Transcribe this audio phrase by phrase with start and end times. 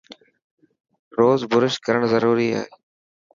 [1.17, 2.63] روز برش ڪرن ضروري هي.